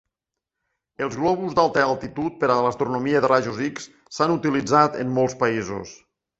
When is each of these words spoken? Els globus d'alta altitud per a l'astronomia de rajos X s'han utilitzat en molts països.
Els 1.07 1.17
globus 1.23 1.53
d'alta 1.59 1.83
altitud 1.89 2.41
per 2.41 2.49
a 2.53 2.57
l'astronomia 2.69 3.23
de 3.27 3.31
rajos 3.35 3.63
X 3.69 3.87
s'han 4.17 4.37
utilitzat 4.41 5.01
en 5.07 5.17
molts 5.21 5.41
països. 5.47 5.97